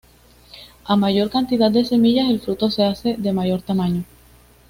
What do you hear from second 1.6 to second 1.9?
de